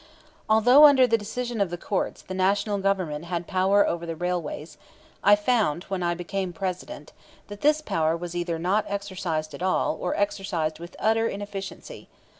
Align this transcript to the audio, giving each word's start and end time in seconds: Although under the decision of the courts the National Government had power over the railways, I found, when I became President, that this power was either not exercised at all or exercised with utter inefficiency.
Although 0.49 0.85
under 0.87 1.05
the 1.05 1.15
decision 1.15 1.61
of 1.61 1.69
the 1.69 1.77
courts 1.77 2.23
the 2.23 2.33
National 2.33 2.79
Government 2.79 3.25
had 3.25 3.45
power 3.45 3.87
over 3.87 4.07
the 4.07 4.15
railways, 4.15 4.79
I 5.23 5.35
found, 5.35 5.83
when 5.89 6.01
I 6.01 6.15
became 6.15 6.53
President, 6.53 7.13
that 7.49 7.61
this 7.61 7.81
power 7.81 8.17
was 8.17 8.35
either 8.35 8.57
not 8.57 8.85
exercised 8.87 9.53
at 9.53 9.61
all 9.61 9.95
or 10.01 10.15
exercised 10.15 10.79
with 10.79 10.95
utter 10.97 11.27
inefficiency. 11.27 12.09